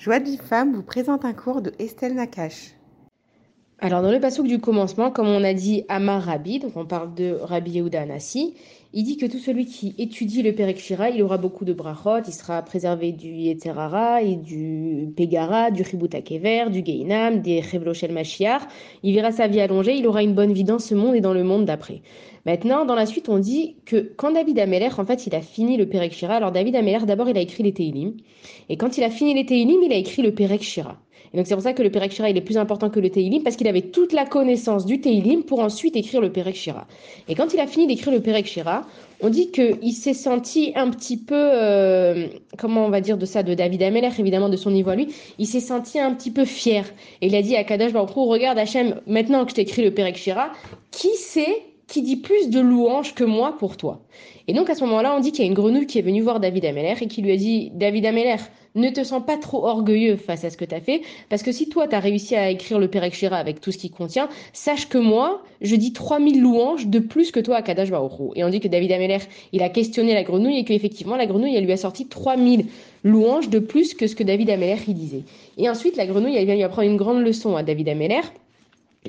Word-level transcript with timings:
Joie 0.00 0.18
de 0.18 0.24
vie 0.24 0.38
vous 0.72 0.82
présente 0.82 1.26
un 1.26 1.34
cours 1.34 1.60
de 1.60 1.74
Estelle 1.78 2.14
Nakache. 2.14 2.70
Alors 3.80 4.00
dans 4.00 4.10
le 4.10 4.18
pasouk 4.18 4.46
du 4.46 4.58
commencement, 4.58 5.10
comme 5.10 5.28
on 5.28 5.44
a 5.44 5.52
dit 5.52 5.84
Amar 5.90 6.22
Rabbi, 6.22 6.58
donc 6.58 6.74
on 6.74 6.86
parle 6.86 7.14
de 7.14 7.36
Rabbi 7.42 7.72
Yehuda 7.72 8.00
Anassi, 8.00 8.54
il 8.94 9.04
dit 9.04 9.18
que 9.18 9.26
tout 9.26 9.38
celui 9.38 9.66
qui 9.66 9.94
étudie 9.98 10.42
le 10.42 10.54
Perek 10.54 10.78
Shira, 10.78 11.10
il 11.10 11.22
aura 11.22 11.36
beaucoup 11.36 11.66
de 11.66 11.74
brachot, 11.74 12.22
il 12.26 12.32
sera 12.32 12.62
préservé 12.62 13.12
du 13.12 13.28
Yeterara 13.28 14.22
et 14.22 14.36
du 14.36 15.12
Pegara, 15.14 15.70
du 15.70 15.84
Kever, 15.84 16.70
du 16.70 16.82
Geinam, 16.82 17.42
des 17.42 17.60
Chevloshel 17.60 18.12
Mashiach. 18.12 18.62
Il 19.02 19.14
verra 19.14 19.32
sa 19.32 19.48
vie 19.48 19.60
allongée, 19.60 19.96
il 19.96 20.06
aura 20.06 20.22
une 20.22 20.34
bonne 20.34 20.54
vie 20.54 20.64
dans 20.64 20.78
ce 20.78 20.94
monde 20.94 21.14
et 21.14 21.20
dans 21.20 21.34
le 21.34 21.44
monde 21.44 21.66
d'après. 21.66 22.00
Maintenant, 22.46 22.84
dans 22.84 22.94
la 22.94 23.06
suite, 23.06 23.28
on 23.28 23.38
dit 23.38 23.76
que 23.84 24.12
quand 24.16 24.32
David 24.32 24.58
Ameller, 24.58 24.88
en 24.98 25.04
fait, 25.04 25.26
il 25.26 25.34
a 25.34 25.42
fini 25.42 25.76
le 25.76 25.86
Perek 25.86 26.12
Shira, 26.12 26.34
alors 26.34 26.52
David 26.52 26.76
Ameller, 26.76 27.04
d'abord, 27.06 27.28
il 27.28 27.36
a 27.36 27.40
écrit 27.40 27.62
les 27.62 27.72
Teilim, 27.72 28.14
et 28.68 28.76
quand 28.76 28.96
il 28.98 29.04
a 29.04 29.10
fini 29.10 29.34
les 29.34 29.46
Teilim, 29.46 29.82
il 29.82 29.92
a 29.92 29.96
écrit 29.96 30.22
le 30.22 30.32
Perek 30.32 30.62
Shira. 30.62 30.96
Et 31.32 31.36
donc 31.36 31.46
c'est 31.46 31.54
pour 31.54 31.62
ça 31.62 31.72
que 31.72 31.82
le 31.82 31.90
Perek 31.90 32.10
Shira 32.10 32.28
il 32.28 32.36
est 32.36 32.42
plus 32.42 32.56
important 32.56 32.90
que 32.90 32.98
le 32.98 33.08
Teilim 33.08 33.42
parce 33.42 33.56
qu'il 33.56 33.68
avait 33.68 33.82
toute 33.82 34.12
la 34.12 34.26
connaissance 34.26 34.84
du 34.84 35.00
Teilim 35.00 35.44
pour 35.44 35.60
ensuite 35.60 35.94
écrire 35.96 36.20
le 36.20 36.32
Perek 36.32 36.56
Shira. 36.56 36.86
Et 37.28 37.34
quand 37.34 37.54
il 37.54 37.60
a 37.60 37.66
fini 37.66 37.86
d'écrire 37.86 38.12
le 38.12 38.20
Perek 38.20 38.46
Shira, 38.46 38.84
on 39.22 39.28
dit 39.28 39.50
qu'il 39.50 39.92
s'est 39.92 40.14
senti 40.14 40.72
un 40.74 40.90
petit 40.90 41.16
peu, 41.16 41.34
euh, 41.36 42.26
comment 42.58 42.86
on 42.86 42.90
va 42.90 43.00
dire 43.00 43.16
de 43.16 43.26
ça, 43.26 43.42
de 43.42 43.54
David 43.54 43.82
Ameller, 43.82 44.10
évidemment 44.18 44.48
de 44.48 44.56
son 44.56 44.70
niveau 44.70 44.90
à 44.90 44.96
lui, 44.96 45.08
il 45.38 45.46
s'est 45.46 45.60
senti 45.60 45.98
un 46.00 46.14
petit 46.14 46.30
peu 46.30 46.44
fier. 46.44 46.84
Et 47.20 47.28
il 47.28 47.36
a 47.36 47.42
dit 47.42 47.54
à 47.54 47.62
Kadash 47.62 47.92
Baruch 47.92 48.10
regarde 48.14 48.58
Hachem, 48.58 49.00
maintenant 49.06 49.44
que 49.44 49.50
je 49.50 49.56
t'écris 49.56 49.82
le 49.82 49.92
Perek 49.92 50.16
Shira, 50.16 50.50
qui 50.90 51.14
sait 51.14 51.62
qui 51.90 52.02
dit 52.02 52.16
plus 52.16 52.48
de 52.48 52.60
louanges 52.60 53.14
que 53.14 53.24
moi 53.24 53.56
pour 53.58 53.76
toi. 53.76 54.00
Et 54.46 54.52
donc 54.52 54.70
à 54.70 54.74
ce 54.76 54.84
moment-là, 54.84 55.14
on 55.16 55.20
dit 55.20 55.32
qu'il 55.32 55.44
y 55.44 55.48
a 55.48 55.48
une 55.48 55.54
grenouille 55.54 55.86
qui 55.86 55.98
est 55.98 56.02
venue 56.02 56.22
voir 56.22 56.38
David 56.38 56.64
Ameller 56.64 56.94
et 57.00 57.06
qui 57.08 57.20
lui 57.20 57.32
a 57.32 57.36
dit 57.36 57.72
David 57.74 58.06
Ameller, 58.06 58.36
ne 58.76 58.90
te 58.90 59.02
sens 59.02 59.22
pas 59.26 59.36
trop 59.36 59.66
orgueilleux 59.66 60.16
face 60.16 60.44
à 60.44 60.50
ce 60.50 60.56
que 60.56 60.64
tu 60.64 60.74
as 60.74 60.80
fait, 60.80 61.02
parce 61.28 61.42
que 61.42 61.50
si 61.50 61.68
toi 61.68 61.88
tu 61.88 61.96
as 61.96 61.98
réussi 61.98 62.36
à 62.36 62.48
écrire 62.48 62.78
le 62.78 62.86
Perek 62.86 63.12
Shira 63.12 63.36
avec 63.36 63.60
tout 63.60 63.72
ce 63.72 63.78
qu'il 63.78 63.90
contient, 63.90 64.28
sache 64.52 64.88
que 64.88 64.98
moi, 64.98 65.42
je 65.60 65.74
dis 65.74 65.92
3000 65.92 66.40
louanges 66.40 66.86
de 66.86 67.00
plus 67.00 67.32
que 67.32 67.40
toi 67.40 67.56
à 67.56 67.62
Kadash 67.62 67.88
Et 68.36 68.44
on 68.44 68.48
dit 68.48 68.60
que 68.60 68.68
David 68.68 68.92
Ameller, 68.92 69.18
il 69.52 69.62
a 69.64 69.68
questionné 69.68 70.14
la 70.14 70.22
grenouille 70.22 70.58
et 70.58 70.64
qu'effectivement 70.64 71.16
la 71.16 71.26
grenouille, 71.26 71.56
elle 71.56 71.64
lui 71.64 71.72
a 71.72 71.76
sorti 71.76 72.06
3000 72.06 72.66
louanges 73.02 73.48
de 73.48 73.58
plus 73.58 73.94
que 73.94 74.06
ce 74.06 74.14
que 74.14 74.22
David 74.22 74.50
Ameller 74.50 74.78
il 74.86 74.94
disait. 74.94 75.24
Et 75.58 75.68
ensuite, 75.68 75.96
la 75.96 76.06
grenouille, 76.06 76.36
elle 76.36 76.46
vient 76.46 76.54
lui 76.54 76.62
apprendre 76.62 76.88
une 76.88 76.96
grande 76.96 77.22
leçon 77.22 77.56
à 77.56 77.64
David 77.64 77.88
Ameller. 77.88 78.22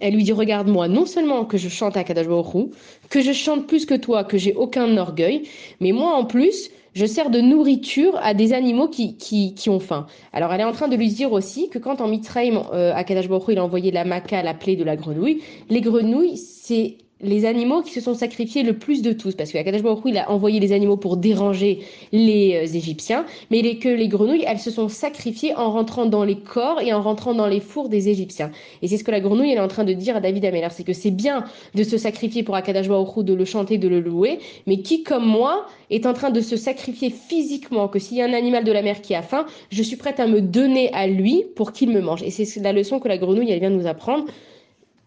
Elle 0.00 0.14
lui 0.14 0.24
dit 0.24 0.32
Regarde-moi, 0.32 0.88
non 0.88 1.06
seulement 1.06 1.44
que 1.44 1.58
je 1.58 1.68
chante 1.68 1.96
à 1.96 2.02
Baruch 2.02 2.70
que 3.08 3.20
je 3.20 3.32
chante 3.32 3.66
plus 3.66 3.86
que 3.86 3.94
toi, 3.94 4.24
que 4.24 4.36
j'ai 4.36 4.54
aucun 4.54 4.96
orgueil, 4.96 5.48
mais 5.80 5.92
moi 5.92 6.14
en 6.14 6.24
plus, 6.24 6.70
je 6.94 7.06
sers 7.06 7.30
de 7.30 7.40
nourriture 7.40 8.16
à 8.22 8.34
des 8.34 8.52
animaux 8.52 8.88
qui, 8.88 9.16
qui, 9.16 9.70
ont 9.70 9.78
faim. 9.78 10.06
Alors 10.32 10.52
elle 10.52 10.62
est 10.62 10.64
en 10.64 10.72
train 10.72 10.88
de 10.88 10.96
lui 10.96 11.08
dire 11.08 11.32
aussi 11.32 11.68
que 11.68 11.78
quand 11.78 12.00
en 12.00 12.08
Mitzrayim, 12.08 12.64
euh, 12.72 12.92
à 12.94 13.04
Baruch 13.04 13.44
il 13.48 13.58
a 13.58 13.64
envoyé 13.64 13.92
la 13.92 14.04
maca, 14.04 14.42
la 14.42 14.54
plaie 14.54 14.76
de 14.76 14.84
la 14.84 14.96
grenouille, 14.96 15.42
les 15.68 15.80
grenouilles, 15.80 16.36
c'est 16.36 16.96
les 17.22 17.46
animaux 17.46 17.80
qui 17.80 17.92
se 17.92 18.00
sont 18.00 18.14
sacrifiés 18.14 18.62
le 18.62 18.74
plus 18.74 19.00
de 19.00 19.12
tous, 19.12 19.34
parce 19.34 19.50
que 19.50 19.56
Akadosh 19.56 19.82
Baruch 19.82 20.02
il 20.04 20.18
a 20.18 20.30
envoyé 20.30 20.60
les 20.60 20.72
animaux 20.72 20.98
pour 20.98 21.16
déranger 21.16 21.80
les 22.12 22.56
euh, 22.56 22.76
Égyptiens, 22.76 23.24
mais 23.50 23.62
les, 23.62 23.78
que 23.78 23.88
les 23.88 24.08
grenouilles, 24.08 24.44
elles 24.46 24.58
se 24.58 24.70
sont 24.70 24.88
sacrifiées 24.88 25.54
en 25.54 25.72
rentrant 25.72 26.04
dans 26.04 26.24
les 26.24 26.36
corps 26.36 26.80
et 26.82 26.92
en 26.92 27.00
rentrant 27.00 27.34
dans 27.34 27.46
les 27.46 27.60
fours 27.60 27.88
des 27.88 28.10
Égyptiens. 28.10 28.50
Et 28.82 28.88
c'est 28.88 28.98
ce 28.98 29.04
que 29.04 29.10
la 29.10 29.20
grenouille, 29.20 29.50
elle 29.50 29.58
est 29.58 29.62
en 29.62 29.68
train 29.68 29.84
de 29.84 29.94
dire 29.94 30.16
à 30.16 30.20
David 30.20 30.44
Ameller, 30.44 30.68
c'est 30.70 30.84
que 30.84 30.92
c'est 30.92 31.10
bien 31.10 31.44
de 31.74 31.82
se 31.84 31.96
sacrifier 31.96 32.42
pour 32.42 32.54
Akadosh 32.54 32.88
Baruch 32.88 33.24
de 33.24 33.32
le 33.32 33.44
chanter, 33.46 33.78
de 33.78 33.88
le 33.88 34.00
louer, 34.00 34.38
mais 34.66 34.82
qui, 34.82 35.02
comme 35.02 35.24
moi, 35.24 35.66
est 35.88 36.04
en 36.04 36.12
train 36.12 36.30
de 36.30 36.42
se 36.42 36.56
sacrifier 36.56 37.08
physiquement, 37.08 37.88
que 37.88 37.98
s'il 37.98 38.18
y 38.18 38.22
a 38.22 38.26
un 38.26 38.34
animal 38.34 38.64
de 38.64 38.72
la 38.72 38.82
mer 38.82 39.00
qui 39.00 39.14
a 39.14 39.22
faim, 39.22 39.46
je 39.70 39.82
suis 39.82 39.96
prête 39.96 40.20
à 40.20 40.26
me 40.26 40.42
donner 40.42 40.92
à 40.92 41.06
lui 41.06 41.44
pour 41.54 41.72
qu'il 41.72 41.90
me 41.90 42.02
mange. 42.02 42.22
Et 42.22 42.30
c'est 42.30 42.60
la 42.60 42.72
leçon 42.72 43.00
que 43.00 43.08
la 43.08 43.16
grenouille, 43.16 43.50
elle 43.50 43.60
vient 43.60 43.70
nous 43.70 43.86
apprendre 43.86 44.26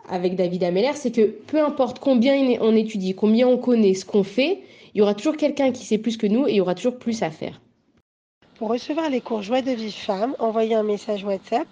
avec 0.10 0.36
David 0.36 0.64
Ameller, 0.64 0.94
c'est 0.96 1.12
que 1.12 1.26
peu 1.26 1.64
importe 1.64 2.00
combien 2.00 2.36
on 2.62 2.76
étudie, 2.76 3.16
combien 3.16 3.48
on 3.48 3.58
connaît 3.58 3.94
ce 3.94 4.06
qu'on 4.06 4.24
fait, 4.24 4.62
il 4.94 5.00
y 5.00 5.02
aura 5.02 5.14
toujours 5.14 5.38
quelqu'un 5.38 5.72
qui 5.72 5.86
sait 5.86 5.98
plus 5.98 6.18
que 6.18 6.28
nous 6.28 6.48
et 6.48 6.52
il 6.52 6.56
y 6.56 6.62
aura 6.62 6.76
toujours 6.76 6.98
plus 6.98 7.22
à 7.24 7.30
faire. 7.30 7.62
Pour 8.56 8.70
recevoir 8.70 9.10
les 9.10 9.22
cours 9.22 9.42
Joie 9.42 9.62
de 9.62 9.72
vie 9.72 9.92
femme, 9.92 10.36
envoyez 10.40 10.76
un 10.76 10.84
message 10.84 11.24
WhatsApp 11.24 11.68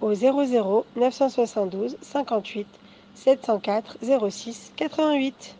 au 0.00 0.14
00 0.14 0.86
972 0.96 1.98
58 2.00 2.66
704 3.14 3.98
06 4.30 4.72
88. 4.76 5.56